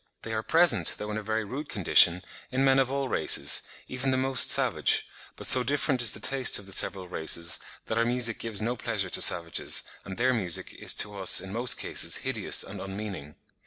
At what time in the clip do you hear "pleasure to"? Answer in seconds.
8.75-9.21